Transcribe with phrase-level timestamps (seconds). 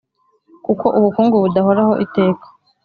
[0.65, 2.47] kuko ubukungu budahoraho iteka